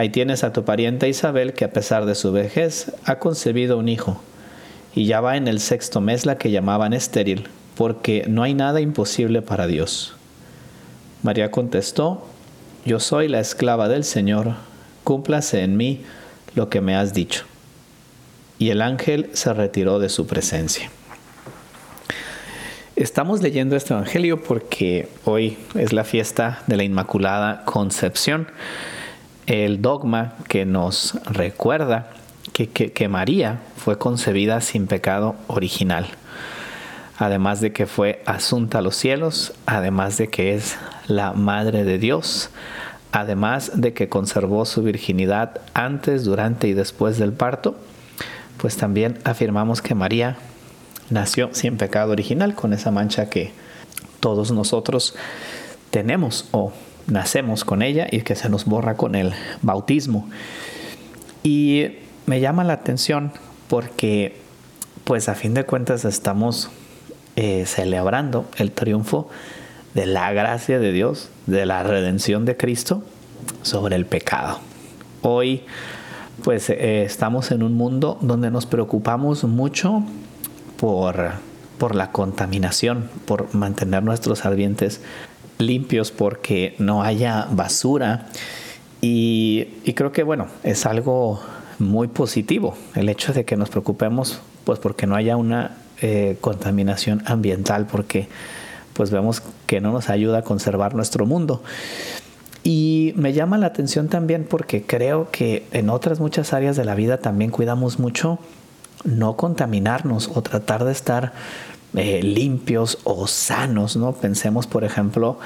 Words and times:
Ahí 0.00 0.08
tienes 0.08 0.44
a 0.44 0.52
tu 0.54 0.64
pariente 0.64 1.10
Isabel 1.10 1.52
que 1.52 1.66
a 1.66 1.74
pesar 1.74 2.06
de 2.06 2.14
su 2.14 2.32
vejez 2.32 2.90
ha 3.04 3.18
concebido 3.18 3.76
un 3.76 3.86
hijo 3.86 4.18
y 4.94 5.04
ya 5.04 5.20
va 5.20 5.36
en 5.36 5.46
el 5.46 5.60
sexto 5.60 6.00
mes 6.00 6.24
la 6.24 6.38
que 6.38 6.50
llamaban 6.50 6.94
estéril, 6.94 7.48
porque 7.74 8.24
no 8.26 8.42
hay 8.42 8.54
nada 8.54 8.80
imposible 8.80 9.42
para 9.42 9.66
Dios. 9.66 10.14
María 11.22 11.50
contestó, 11.50 12.26
Yo 12.86 12.98
soy 12.98 13.28
la 13.28 13.40
esclava 13.40 13.90
del 13.90 14.04
Señor, 14.04 14.54
cúmplase 15.04 15.64
en 15.64 15.76
mí 15.76 16.00
lo 16.54 16.70
que 16.70 16.80
me 16.80 16.96
has 16.96 17.12
dicho. 17.12 17.44
Y 18.58 18.70
el 18.70 18.80
ángel 18.80 19.28
se 19.34 19.52
retiró 19.52 19.98
de 19.98 20.08
su 20.08 20.26
presencia. 20.26 20.90
Estamos 22.96 23.42
leyendo 23.42 23.76
este 23.76 23.92
Evangelio 23.92 24.42
porque 24.42 25.10
hoy 25.26 25.58
es 25.74 25.92
la 25.92 26.04
fiesta 26.04 26.62
de 26.68 26.78
la 26.78 26.84
Inmaculada 26.84 27.66
Concepción 27.66 28.48
el 29.50 29.82
dogma 29.82 30.34
que 30.46 30.64
nos 30.64 31.18
recuerda 31.24 32.10
que, 32.52 33.08
María 33.08 33.60
fue 33.76 33.98
concebida 33.98 34.60
sin 34.60 34.86
pecado 34.86 35.34
original, 35.48 36.06
además 37.18 37.60
de 37.60 37.72
que 37.72 37.86
fue 37.86 38.22
asunta 38.26 38.78
a 38.78 38.82
los 38.82 38.94
cielos, 38.94 39.52
además 39.66 40.18
de 40.18 40.28
que 40.28 40.54
es 40.54 40.76
la 41.08 41.32
Madre 41.32 41.82
de 41.82 41.98
Dios, 41.98 42.50
además 43.10 43.72
de 43.74 43.92
que 43.92 44.08
conservó 44.08 44.64
su 44.66 44.82
virginidad 44.82 45.60
antes, 45.74 46.24
durante 46.24 46.68
y 46.68 46.74
después 46.74 47.18
del 47.18 47.32
parto, 47.32 47.76
pues 48.56 48.76
también 48.76 49.18
afirmamos 49.24 49.82
que 49.82 49.96
María 49.96 50.36
nació 51.08 51.48
sin 51.54 51.76
pecado 51.76 52.12
original, 52.12 52.54
con 52.54 52.72
esa 52.72 52.92
mancha 52.92 53.28
que 53.28 53.52
todos 54.20 54.52
nosotros 54.52 55.16
tenemos 55.90 56.46
o 56.52 56.72
nacemos 57.10 57.64
con 57.64 57.82
ella 57.82 58.06
y 58.10 58.22
que 58.22 58.34
se 58.34 58.48
nos 58.48 58.64
borra 58.64 58.94
con 58.96 59.14
el 59.14 59.32
bautismo. 59.62 60.28
Y 61.42 61.98
me 62.26 62.40
llama 62.40 62.64
la 62.64 62.74
atención 62.74 63.32
porque, 63.68 64.36
pues 65.04 65.28
a 65.28 65.34
fin 65.34 65.54
de 65.54 65.64
cuentas, 65.64 66.04
estamos 66.04 66.70
eh, 67.36 67.64
celebrando 67.66 68.46
el 68.56 68.72
triunfo 68.72 69.28
de 69.94 70.06
la 70.06 70.32
gracia 70.32 70.78
de 70.78 70.92
Dios, 70.92 71.30
de 71.46 71.66
la 71.66 71.82
redención 71.82 72.44
de 72.44 72.56
Cristo 72.56 73.02
sobre 73.62 73.96
el 73.96 74.06
pecado. 74.06 74.60
Hoy, 75.22 75.62
pues 76.44 76.70
eh, 76.70 77.04
estamos 77.04 77.50
en 77.50 77.62
un 77.62 77.74
mundo 77.74 78.18
donde 78.20 78.50
nos 78.50 78.66
preocupamos 78.66 79.44
mucho 79.44 80.02
por, 80.76 81.32
por 81.78 81.94
la 81.94 82.12
contaminación, 82.12 83.10
por 83.26 83.54
mantener 83.54 84.02
nuestros 84.02 84.44
ambientes 84.44 85.00
limpios 85.60 86.10
porque 86.10 86.74
no 86.78 87.02
haya 87.02 87.46
basura. 87.50 88.26
Y, 89.00 89.66
creo 89.94 90.12
que, 90.12 90.22
bueno, 90.22 90.48
es 90.62 90.86
algo 90.86 91.40
muy 91.78 92.08
positivo 92.08 92.76
el 92.94 93.08
hecho 93.08 93.32
de 93.32 93.44
que 93.44 93.56
nos 93.56 93.70
preocupemos, 93.70 94.40
pues 94.64 94.78
porque 94.78 95.06
no 95.06 95.16
haya 95.16 95.36
una 95.36 95.76
eh, 96.02 96.36
contaminación 96.40 97.22
ambiental, 97.26 97.86
porque 97.86 98.28
pues 98.92 99.10
vemos 99.10 99.42
que 99.66 99.80
no 99.80 99.92
nos 99.92 100.10
ayuda 100.10 100.38
a 100.38 100.42
conservar 100.42 100.94
nuestro 100.94 101.24
mundo. 101.24 101.62
Y 102.62 103.14
me 103.16 103.32
llama 103.32 103.56
la 103.56 103.66
atención 103.66 104.08
también 104.08 104.46
porque 104.48 104.82
creo 104.82 105.30
que 105.30 105.66
en 105.72 105.88
otras 105.88 106.20
muchas 106.20 106.52
áreas 106.52 106.76
de 106.76 106.84
la 106.84 106.94
vida 106.94 107.18
también 107.18 107.50
cuidamos 107.50 107.98
mucho 107.98 108.38
no 109.04 109.36
contaminarnos 109.36 110.30
o 110.34 110.42
tratar 110.42 110.84
de 110.84 110.92
estar 110.92 111.32
eh, 111.96 112.22
limpios 112.22 112.98
o 113.04 113.26
sanos, 113.26 113.96
¿no? 113.96 114.12
Pensemos, 114.12 114.66
por 114.66 114.84
ejemplo, 114.84 115.38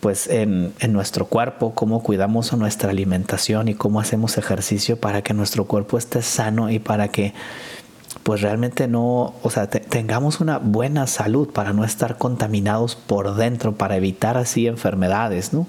pues 0.00 0.28
en, 0.28 0.72
nuestro 0.88 1.26
cuerpo, 1.26 1.74
cómo 1.74 2.02
cuidamos 2.02 2.52
nuestra 2.52 2.90
alimentación 2.90 3.68
y 3.68 3.74
cómo 3.74 4.00
hacemos 4.00 4.38
ejercicio 4.38 4.98
para 4.98 5.22
que 5.22 5.34
nuestro 5.34 5.64
cuerpo 5.64 5.98
esté 5.98 6.22
sano 6.22 6.70
y 6.70 6.78
para 6.78 7.08
que 7.08 7.34
pues 8.22 8.40
realmente 8.40 8.88
no, 8.88 9.34
o 9.42 9.50
sea, 9.50 9.68
tengamos 9.68 10.40
una 10.40 10.58
buena 10.58 11.06
salud 11.06 11.48
para 11.48 11.72
no 11.72 11.84
estar 11.84 12.18
contaminados 12.18 12.94
por 12.94 13.34
dentro, 13.34 13.74
para 13.74 13.96
evitar 13.96 14.36
así 14.36 14.66
enfermedades, 14.66 15.52
¿no? 15.52 15.66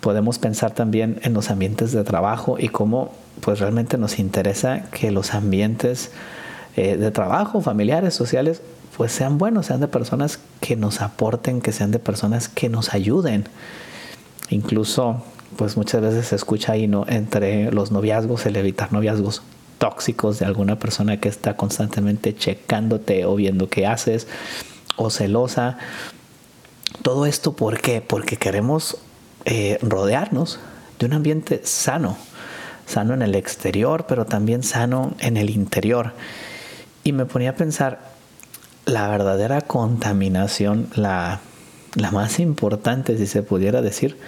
Podemos 0.00 0.38
pensar 0.38 0.72
también 0.72 1.20
en 1.22 1.32
los 1.34 1.50
ambientes 1.50 1.92
de 1.92 2.04
trabajo 2.04 2.56
y 2.58 2.68
cómo 2.68 3.12
pues 3.40 3.60
realmente 3.60 3.98
nos 3.98 4.18
interesa 4.18 4.84
que 4.90 5.10
los 5.10 5.34
ambientes 5.34 6.10
eh, 6.76 6.96
de 6.96 7.10
trabajo, 7.10 7.60
familiares, 7.60 8.14
sociales, 8.14 8.62
pues 8.96 9.12
sean 9.12 9.38
buenos, 9.38 9.66
sean 9.66 9.80
de 9.80 9.88
personas 9.88 10.38
que 10.60 10.76
nos 10.76 11.00
aporten, 11.00 11.60
que 11.60 11.72
sean 11.72 11.90
de 11.90 11.98
personas 11.98 12.48
que 12.48 12.68
nos 12.68 12.92
ayuden. 12.94 13.44
Incluso, 14.50 15.24
pues 15.56 15.76
muchas 15.76 16.02
veces 16.02 16.26
se 16.26 16.36
escucha 16.36 16.72
ahí, 16.72 16.86
¿no? 16.86 17.06
Entre 17.08 17.72
los 17.72 17.90
noviazgos, 17.90 18.44
el 18.46 18.56
evitar 18.56 18.92
noviazgos 18.92 19.42
tóxicos 19.78 20.38
de 20.38 20.46
alguna 20.46 20.78
persona 20.78 21.18
que 21.18 21.28
está 21.28 21.56
constantemente 21.56 22.34
checándote 22.36 23.24
o 23.24 23.34
viendo 23.34 23.68
qué 23.68 23.86
haces 23.86 24.28
o 24.96 25.10
celosa. 25.10 25.78
Todo 27.02 27.26
esto, 27.26 27.54
¿por 27.54 27.80
qué? 27.80 28.00
Porque 28.00 28.36
queremos 28.36 28.98
eh, 29.44 29.78
rodearnos 29.82 30.60
de 30.98 31.06
un 31.06 31.14
ambiente 31.14 31.62
sano, 31.64 32.16
sano 32.86 33.14
en 33.14 33.22
el 33.22 33.34
exterior, 33.34 34.04
pero 34.06 34.26
también 34.26 34.62
sano 34.62 35.14
en 35.18 35.36
el 35.36 35.50
interior. 35.50 36.12
Y 37.02 37.12
me 37.12 37.24
ponía 37.24 37.50
a 37.50 37.54
pensar, 37.54 38.11
la 38.84 39.08
verdadera 39.08 39.60
contaminación, 39.60 40.88
la, 40.94 41.40
la 41.94 42.10
más 42.10 42.40
importante, 42.40 43.16
si 43.18 43.26
se 43.26 43.42
pudiera 43.42 43.82
decir, 43.82 44.18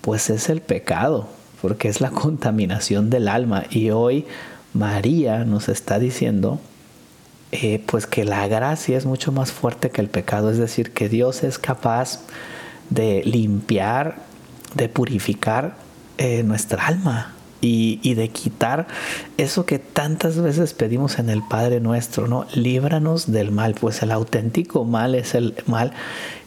pues 0.00 0.30
es 0.30 0.48
el 0.48 0.60
pecado, 0.60 1.28
porque 1.60 1.88
es 1.88 2.00
la 2.00 2.10
contaminación 2.10 3.10
del 3.10 3.28
alma. 3.28 3.64
Y 3.70 3.90
hoy 3.90 4.26
María 4.72 5.44
nos 5.44 5.68
está 5.68 5.98
diciendo, 5.98 6.60
eh, 7.52 7.82
pues 7.86 8.06
que 8.06 8.24
la 8.24 8.46
gracia 8.46 8.96
es 8.96 9.06
mucho 9.06 9.32
más 9.32 9.50
fuerte 9.52 9.90
que 9.90 10.00
el 10.00 10.08
pecado, 10.08 10.50
es 10.50 10.58
decir, 10.58 10.92
que 10.92 11.08
Dios 11.08 11.42
es 11.42 11.58
capaz 11.58 12.20
de 12.90 13.22
limpiar, 13.24 14.16
de 14.74 14.88
purificar 14.88 15.74
eh, 16.18 16.42
nuestra 16.42 16.86
alma, 16.86 17.34
y, 17.60 18.14
de 18.14 18.28
quitar 18.28 18.86
eso 19.36 19.66
que 19.66 19.78
tantas 19.78 20.40
veces 20.40 20.74
pedimos 20.74 21.18
en 21.18 21.30
el 21.30 21.42
Padre 21.42 21.80
nuestro, 21.80 22.26
¿no? 22.26 22.46
Líbranos 22.54 23.30
del 23.30 23.50
mal, 23.50 23.74
pues 23.74 24.02
el 24.02 24.10
auténtico 24.10 24.84
mal 24.84 25.14
es 25.14 25.34
el 25.34 25.54
mal 25.66 25.92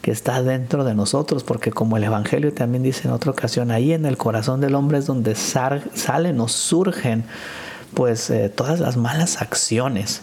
que 0.01 0.11
está 0.11 0.41
dentro 0.41 0.83
de 0.83 0.95
nosotros, 0.95 1.43
porque 1.43 1.71
como 1.71 1.97
el 1.97 2.03
Evangelio 2.03 2.53
también 2.53 2.83
dice 2.83 3.07
en 3.07 3.13
otra 3.13 3.31
ocasión, 3.31 3.71
ahí 3.71 3.93
en 3.93 4.05
el 4.05 4.17
corazón 4.17 4.59
del 4.61 4.75
hombre 4.75 4.97
es 4.97 5.05
donde 5.05 5.35
salen 5.35 6.39
o 6.39 6.47
surgen 6.47 7.23
pues 7.93 8.29
eh, 8.29 8.49
todas 8.49 8.79
las 8.79 8.97
malas 8.97 9.41
acciones. 9.41 10.21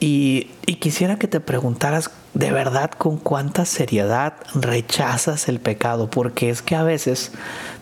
Y, 0.00 0.48
y 0.66 0.76
quisiera 0.76 1.16
que 1.16 1.28
te 1.28 1.40
preguntaras 1.40 2.10
de 2.34 2.50
verdad 2.50 2.90
con 2.90 3.16
cuánta 3.16 3.64
seriedad 3.64 4.34
rechazas 4.54 5.48
el 5.48 5.60
pecado, 5.60 6.10
porque 6.10 6.50
es 6.50 6.62
que 6.62 6.74
a 6.74 6.82
veces 6.82 7.30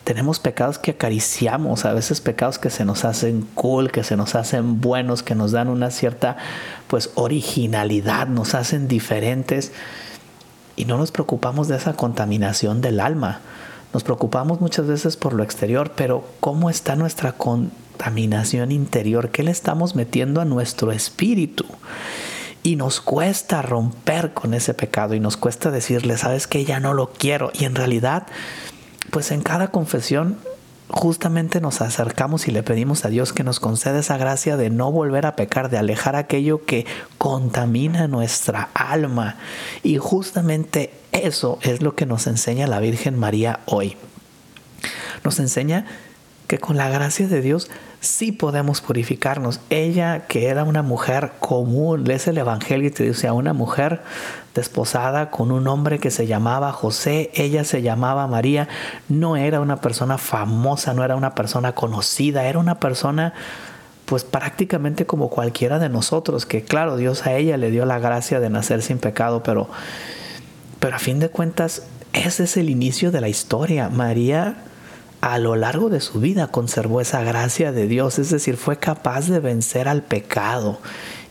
tenemos 0.03 0.39
pecados 0.39 0.77
que 0.77 0.91
acariciamos, 0.91 1.85
a 1.85 1.93
veces 1.93 2.21
pecados 2.21 2.59
que 2.59 2.69
se 2.69 2.85
nos 2.85 3.03
hacen 3.03 3.47
cool, 3.55 3.91
que 3.91 4.03
se 4.03 4.15
nos 4.15 4.35
hacen 4.35 4.79
buenos, 4.79 5.23
que 5.23 5.33
nos 5.33 5.51
dan 5.51 5.69
una 5.69 5.89
cierta 5.89 6.37
pues 6.87 7.09
originalidad, 7.15 8.27
nos 8.27 8.53
hacen 8.53 8.87
diferentes 8.87 9.71
y 10.75 10.85
no 10.85 10.97
nos 10.97 11.11
preocupamos 11.11 11.67
de 11.67 11.77
esa 11.77 11.93
contaminación 11.93 12.81
del 12.81 12.99
alma. 12.99 13.41
Nos 13.91 14.03
preocupamos 14.03 14.61
muchas 14.61 14.85
veces 14.85 15.17
por 15.17 15.33
lo 15.33 15.43
exterior, 15.43 15.93
pero 15.95 16.27
¿cómo 16.39 16.69
está 16.69 16.95
nuestra 16.95 17.31
contaminación 17.31 18.71
interior? 18.71 19.29
¿Qué 19.29 19.41
le 19.41 19.51
estamos 19.51 19.95
metiendo 19.95 20.41
a 20.41 20.45
nuestro 20.45 20.91
espíritu? 20.91 21.65
Y 22.63 22.77
nos 22.77 23.01
cuesta 23.01 23.61
romper 23.61 24.33
con 24.33 24.53
ese 24.53 24.73
pecado 24.73 25.13
y 25.13 25.19
nos 25.19 25.35
cuesta 25.37 25.69
decirle, 25.69 26.17
sabes 26.17 26.47
que 26.47 26.63
ya 26.63 26.79
no 26.79 26.93
lo 26.93 27.11
quiero. 27.11 27.51
Y 27.53 27.65
en 27.65 27.75
realidad, 27.75 28.25
pues 29.11 29.31
en 29.31 29.41
cada 29.41 29.67
confesión 29.67 30.37
justamente 30.93 31.59
nos 31.59 31.81
acercamos 31.81 32.47
y 32.47 32.51
le 32.51 32.61
pedimos 32.61 33.03
a 33.03 33.09
Dios 33.09 33.33
que 33.33 33.43
nos 33.43 33.59
conceda 33.59 33.99
esa 33.99 34.17
gracia 34.17 34.57
de 34.57 34.69
no 34.69 34.91
volver 34.91 35.25
a 35.25 35.35
pecar, 35.35 35.69
de 35.69 35.77
alejar 35.77 36.15
aquello 36.15 36.65
que 36.65 36.85
contamina 37.17 38.07
nuestra 38.07 38.69
alma. 38.73 39.37
Y 39.81 39.97
justamente 39.97 40.93
eso 41.11 41.57
es 41.61 41.81
lo 41.81 41.95
que 41.95 42.05
nos 42.05 42.27
enseña 42.27 42.67
la 42.67 42.79
Virgen 42.79 43.17
María 43.17 43.61
hoy. 43.65 43.97
Nos 45.23 45.39
enseña 45.39 45.85
que 46.53 46.59
con 46.59 46.77
la 46.77 46.87
gracia 46.87 47.27
de 47.27 47.41
Dios 47.41 47.71
sí 47.99 48.31
podemos 48.31 48.79
purificarnos. 48.79 49.59
Ella, 49.71 50.27
que 50.27 50.49
era 50.49 50.63
una 50.63 50.83
mujer 50.83 51.31
común, 51.39 52.03
lees 52.03 52.27
el 52.27 52.37
Evangelio 52.37 52.89
y 52.89 52.91
te 52.91 53.05
dice 53.05 53.27
a 53.27 53.33
una 53.33 53.53
mujer 53.53 54.03
desposada 54.53 55.31
con 55.31 55.51
un 55.51 55.67
hombre 55.67 55.97
que 55.97 56.11
se 56.11 56.27
llamaba 56.27 56.71
José, 56.71 57.31
ella 57.33 57.63
se 57.63 57.81
llamaba 57.81 58.27
María, 58.27 58.67
no 59.09 59.35
era 59.35 59.61
una 59.61 59.81
persona 59.81 60.19
famosa, 60.19 60.93
no 60.93 61.03
era 61.03 61.15
una 61.15 61.33
persona 61.33 61.71
conocida, 61.71 62.45
era 62.45 62.59
una 62.59 62.79
persona 62.79 63.33
pues 64.05 64.23
prácticamente 64.23 65.07
como 65.07 65.31
cualquiera 65.31 65.79
de 65.79 65.89
nosotros, 65.89 66.45
que 66.45 66.63
claro, 66.63 66.97
Dios 66.97 67.25
a 67.25 67.33
ella 67.33 67.57
le 67.57 67.71
dio 67.71 67.83
la 67.87 67.97
gracia 67.97 68.39
de 68.39 68.51
nacer 68.51 68.83
sin 68.83 68.99
pecado, 68.99 69.41
pero, 69.41 69.69
pero 70.79 70.97
a 70.97 70.99
fin 70.99 71.19
de 71.19 71.29
cuentas 71.29 71.87
ese 72.13 72.43
es 72.43 72.57
el 72.57 72.69
inicio 72.69 73.09
de 73.09 73.21
la 73.21 73.27
historia. 73.27 73.89
María 73.89 74.55
a 75.23 75.39
lo 75.39 75.55
largo 75.55 75.87
de 75.87 76.01
su 76.01 76.19
vida 76.19 76.47
conservó 76.47 76.99
esa 76.99 77.23
gracia 77.23 77.71
de 77.71 77.87
Dios, 77.87 78.19
es 78.19 78.29
decir, 78.29 78.57
fue 78.57 78.77
capaz 78.77 79.29
de 79.29 79.39
vencer 79.39 79.87
al 79.87 80.03
pecado. 80.03 80.79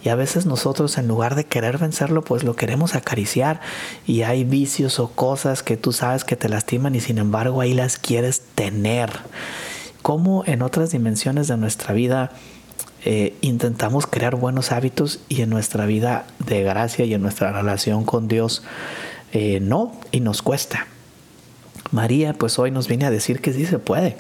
Y 0.03 0.09
a 0.09 0.15
veces 0.15 0.47
nosotros 0.47 0.97
en 0.97 1.09
lugar 1.09 1.35
de 1.35 1.45
querer 1.45 1.77
vencerlo, 1.77 2.23
pues 2.23 2.43
lo 2.43 2.57
queremos 2.57 2.95
acariciar. 2.95 3.61
Y 4.07 4.23
hay 4.23 4.45
vicios 4.45 4.99
o 4.99 5.09
cosas 5.09 5.63
que 5.63 5.77
tú 5.77 5.93
sabes 5.93 6.25
que 6.25 6.37
te 6.37 6.49
lastiman 6.49 6.95
y 6.95 7.01
sin 7.01 7.19
embargo 7.19 7.61
ahí 7.61 7.75
las 7.75 7.99
quieres 7.99 8.41
tener. 8.55 9.11
Como 10.01 10.43
en 10.47 10.63
otras 10.63 10.93
dimensiones 10.93 11.47
de 11.49 11.59
nuestra 11.59 11.93
vida 11.93 12.31
eh, 13.05 13.37
intentamos 13.43 14.07
crear 14.07 14.37
buenos 14.37 14.73
hábitos 14.73 15.21
y 15.29 15.43
en 15.43 15.51
nuestra 15.51 15.85
vida 15.85 16.25
de 16.39 16.63
gracia 16.63 17.05
y 17.05 17.13
en 17.13 17.21
nuestra 17.21 17.53
relación 17.53 18.07
con 18.07 18.27
Dios 18.27 18.63
eh, 19.33 19.61
no, 19.61 19.93
y 20.13 20.21
nos 20.21 20.41
cuesta. 20.41 20.87
María 21.93 22.33
pues 22.33 22.59
hoy 22.59 22.71
nos 22.71 22.89
viene 22.89 23.05
a 23.05 23.11
decir 23.11 23.41
que 23.41 23.53
sí 23.53 23.67
se 23.67 23.79
puede. 23.79 24.17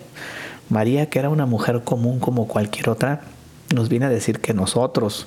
María 0.68 1.06
que 1.06 1.18
era 1.18 1.30
una 1.30 1.46
mujer 1.46 1.82
común 1.82 2.20
como 2.20 2.46
cualquier 2.46 2.90
otra, 2.90 3.22
nos 3.74 3.88
viene 3.88 4.06
a 4.06 4.10
decir 4.10 4.40
que 4.40 4.54
nosotros, 4.54 5.26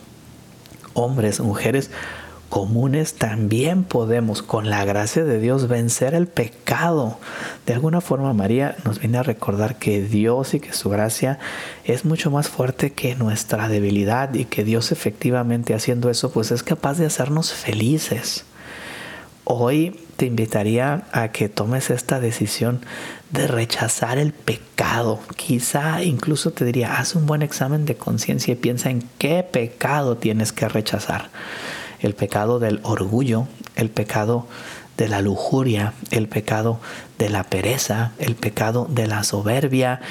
hombres, 0.93 1.39
mujeres 1.39 1.89
comunes, 2.49 3.15
también 3.15 3.83
podemos 3.83 4.43
con 4.43 4.69
la 4.69 4.85
gracia 4.85 5.25
de 5.25 5.39
Dios 5.39 5.67
vencer 5.67 6.13
el 6.13 6.27
pecado. 6.27 7.17
De 7.65 7.73
alguna 7.73 7.99
forma 7.99 8.31
María 8.33 8.75
nos 8.85 8.99
viene 8.99 9.17
a 9.17 9.23
recordar 9.23 9.77
que 9.77 10.01
Dios 10.01 10.53
y 10.53 10.59
que 10.59 10.71
su 10.71 10.89
gracia 10.89 11.39
es 11.83 12.05
mucho 12.05 12.29
más 12.31 12.47
fuerte 12.47 12.93
que 12.93 13.15
nuestra 13.15 13.67
debilidad 13.67 14.33
y 14.35 14.45
que 14.45 14.63
Dios 14.63 14.91
efectivamente 14.91 15.73
haciendo 15.73 16.09
eso 16.09 16.31
pues 16.31 16.51
es 16.51 16.63
capaz 16.63 16.97
de 16.97 17.07
hacernos 17.07 17.53
felices. 17.53 18.45
Hoy 19.47 19.99
te 20.17 20.25
invitaría 20.25 21.03
a 21.11 21.27
que 21.27 21.49
tomes 21.49 21.91
esta 21.91 22.19
decisión 22.19 22.81
de 23.29 23.45
rechazar 23.45 24.17
el 24.17 24.33
pecado. 24.33 25.19
Quizá 25.35 26.01
incluso 26.01 26.49
te 26.49 26.65
diría, 26.65 26.97
haz 26.97 27.13
un 27.13 27.27
buen 27.27 27.43
examen 27.43 27.85
de 27.85 27.95
conciencia 27.95 28.53
y 28.53 28.55
piensa 28.55 28.89
en 28.89 29.07
qué 29.19 29.43
pecado 29.43 30.17
tienes 30.17 30.51
que 30.51 30.67
rechazar. 30.67 31.29
El 31.99 32.15
pecado 32.15 32.57
del 32.57 32.79
orgullo, 32.81 33.47
el 33.75 33.91
pecado 33.91 34.47
de 34.97 35.09
la 35.09 35.21
lujuria, 35.21 35.93
el 36.09 36.27
pecado 36.27 36.79
de 37.19 37.29
la 37.29 37.43
pereza, 37.43 38.13
el 38.17 38.33
pecado 38.33 38.87
de 38.89 39.05
la 39.05 39.23
soberbia. 39.23 40.01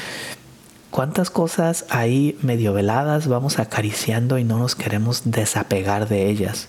¿Cuántas 0.93 1.31
cosas 1.31 1.87
ahí 1.89 2.39
medio 2.41 2.73
veladas 2.73 3.27
vamos 3.27 3.59
acariciando 3.59 4.39
y 4.39 4.45
no 4.45 4.61
nos 4.61 4.77
queremos 4.77 5.23
desapegar 5.25 6.09
de 6.09 6.31
ellas? 6.31 6.69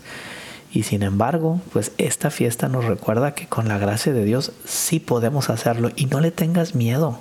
Y 0.75 0.83
sin 0.83 1.03
embargo, 1.03 1.61
pues 1.71 1.93
esta 1.97 2.29
fiesta 2.29 2.67
nos 2.67 2.83
recuerda 2.83 3.33
que 3.33 3.47
con 3.47 3.69
la 3.69 3.77
gracia 3.77 4.11
de 4.11 4.25
Dios 4.25 4.51
sí 4.65 4.99
podemos 4.99 5.49
hacerlo 5.49 5.89
y 5.95 6.07
no 6.07 6.19
le 6.19 6.31
tengas 6.31 6.75
miedo. 6.75 7.17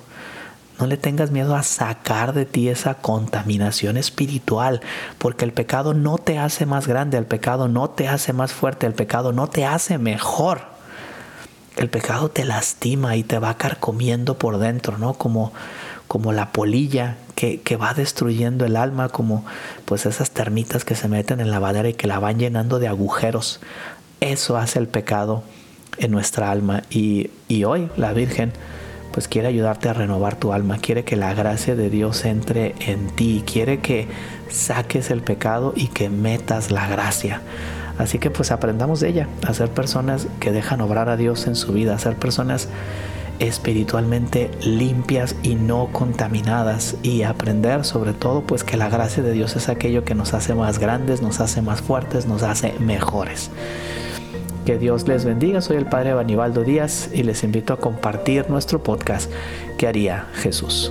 No 0.81 0.89
le 0.89 0.97
tengas 0.97 1.31
miedo 1.31 1.55
a 1.55 1.63
sacar 1.63 2.33
de 2.33 2.47
ti 2.47 2.69
esa 2.69 2.95
contaminación 2.95 3.97
espiritual, 3.97 4.81
porque 5.19 5.45
el 5.45 5.53
pecado 5.53 5.95
no 5.95 6.19
te 6.19 6.37
hace 6.37 6.67
más 6.67 6.89
grande, 6.89 7.17
el 7.17 7.27
pecado 7.27 7.69
no 7.69 7.91
te 7.91 8.09
hace 8.09 8.33
más 8.33 8.53
fuerte, 8.53 8.87
el 8.87 8.93
pecado 8.93 9.33
no 9.33 9.47
te 9.47 9.65
hace 9.65 9.99
mejor. 9.99 10.63
El 11.77 11.89
pecado 11.89 12.31
te 12.31 12.45
lastima 12.45 13.15
y 13.15 13.23
te 13.23 13.39
va 13.39 13.57
carcomiendo 13.57 14.37
por 14.37 14.59
dentro, 14.59 14.99
¿no? 14.99 15.15
Como, 15.15 15.53
como 16.15 16.33
la 16.33 16.53
polilla 16.53 17.17
que, 17.35 17.61
que, 17.61 17.75
va 17.77 17.93
destruyendo 17.93 18.65
el 18.65 18.77
alma, 18.77 19.09
como 19.09 19.45
pues 19.85 20.07
esas 20.07 20.31
termitas 20.31 20.85
que 20.85 20.95
se 20.95 21.09
meten 21.09 21.41
en 21.41 21.51
la 21.51 21.59
madera 21.59 21.89
y 21.89 21.95
que 21.95 22.07
la 22.07 22.21
van 22.21 22.39
llenando 22.39 22.79
de 22.79 22.87
agujeros. 22.87 23.59
Eso 24.21 24.57
hace 24.57 24.79
el 24.79 24.87
pecado 24.87 25.43
en 25.99 26.13
nuestra 26.13 26.53
alma. 26.53 26.85
Y, 26.89 27.31
y 27.49 27.65
hoy 27.65 27.89
la 27.97 28.13
Virgen 28.13 28.53
pues 29.13 29.27
quiere 29.27 29.49
ayudarte 29.49 29.89
a 29.89 29.93
renovar 29.93 30.37
tu 30.37 30.53
alma, 30.53 30.79
quiere 30.79 31.03
que 31.03 31.17
la 31.17 31.35
gracia 31.35 31.75
de 31.75 31.91
Dios 31.91 32.25
entre 32.25 32.77
en 32.79 33.09
ti, 33.09 33.43
quiere 33.45 33.81
que 33.81 34.07
saques 34.49 35.11
el 35.11 35.21
pecado 35.21 35.73
y 35.75 35.89
que 35.89 36.11
metas 36.11 36.71
la 36.71 36.87
gracia. 36.87 37.43
Así 37.99 38.21
que 38.21 38.31
pues 38.31 38.53
aprendamos 38.53 39.01
de 39.01 39.09
ella, 39.09 39.29
a 39.45 39.53
ser 39.53 39.69
personas 39.69 40.29
que 40.39 40.53
dejan 40.53 40.81
obrar 40.81 41.09
a 41.09 41.17
Dios 41.17 41.49
en 41.49 41.57
su 41.57 41.73
vida, 41.73 41.93
a 41.93 41.99
ser 41.99 42.15
personas 42.15 42.69
espiritualmente 43.39 44.51
limpias 44.63 45.37
y 45.43 45.55
no 45.55 45.89
contaminadas 45.93 46.97
y 47.03 47.23
aprender 47.23 47.85
sobre 47.85 48.13
todo 48.13 48.43
pues 48.43 48.65
que 48.65 48.77
la 48.77 48.89
gracia 48.89 49.23
de 49.23 49.33
Dios 49.33 49.57
es 49.57 49.69
aquello 49.69 50.05
que 50.05 50.15
nos 50.15 50.35
hace 50.35 50.55
más 50.55 50.79
grandes, 50.79 51.23
nos 51.23 51.41
hace 51.41 51.63
más 51.63 51.83
fuertes, 51.83 52.27
nos 52.27 52.43
hace 52.43 52.75
mejores. 52.79 53.51
Que 54.65 54.79
Dios 54.79 55.07
les 55.07 55.25
bendiga, 55.25 55.61
soy 55.61 55.77
el 55.77 55.87
Padre 55.87 56.15
Banibaldo 56.15 56.63
Díaz 56.63 57.11
y 57.13 57.23
les 57.23 57.45
invito 57.45 57.75
a 57.75 57.79
compartir 57.79 58.49
nuestro 58.49 58.83
podcast 58.83 59.31
que 59.77 59.87
haría 59.87 60.27
Jesús? 60.35 60.91